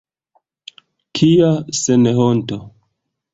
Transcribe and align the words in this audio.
Kia 1.15 1.51
senhonto! 1.81 2.57